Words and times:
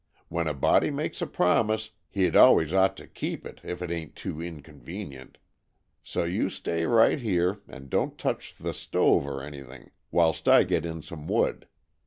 When 0.29 0.47
a 0.47 0.55
body 0.55 0.89
makes 0.89 1.21
a 1.21 1.27
promise, 1.27 1.91
he'd 2.09 2.35
always 2.35 2.73
ought 2.73 2.97
to 2.97 3.05
keep 3.05 3.45
it, 3.45 3.61
if 3.63 3.83
it 3.83 3.91
ain't 3.91 4.15
too 4.15 4.41
inconvenient. 4.41 5.37
So 6.03 6.23
you 6.23 6.49
stay 6.49 6.87
right 6.87 7.19
here 7.19 7.59
and 7.67 7.87
don't 7.87 8.17
touch 8.17 8.55
the 8.55 8.73
stove 8.73 9.27
or 9.27 9.43
anything, 9.43 9.91
whilst 10.09 10.47
I 10.47 10.63
get 10.63 10.87
in 10.87 11.03
some 11.03 11.27
wood. 11.27 11.67